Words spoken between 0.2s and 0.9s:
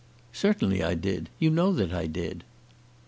"Certainly